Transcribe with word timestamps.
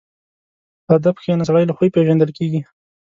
په 0.85 0.91
ادب 0.97 1.15
کښېنه، 1.19 1.43
سړی 1.49 1.63
له 1.67 1.73
خوی 1.77 1.93
پېژندل 1.95 2.29
کېږي. 2.37 2.61